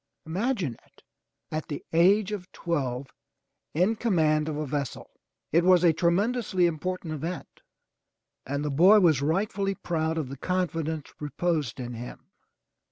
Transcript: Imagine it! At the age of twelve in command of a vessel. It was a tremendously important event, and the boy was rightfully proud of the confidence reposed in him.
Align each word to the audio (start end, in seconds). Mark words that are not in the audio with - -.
Imagine 0.25 0.77
it! 0.83 1.03
At 1.51 1.67
the 1.67 1.83
age 1.93 2.31
of 2.31 2.51
twelve 2.51 3.13
in 3.75 3.95
command 3.95 4.49
of 4.49 4.57
a 4.57 4.65
vessel. 4.65 5.11
It 5.51 5.63
was 5.63 5.83
a 5.83 5.93
tremendously 5.93 6.65
important 6.65 7.13
event, 7.13 7.61
and 8.43 8.65
the 8.65 8.71
boy 8.71 8.99
was 8.99 9.21
rightfully 9.21 9.75
proud 9.75 10.17
of 10.17 10.29
the 10.29 10.37
confidence 10.37 11.11
reposed 11.19 11.79
in 11.79 11.93
him. 11.93 12.31